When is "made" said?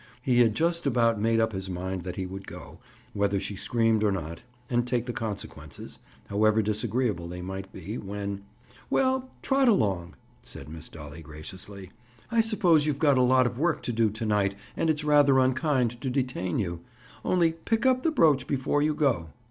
1.21-1.39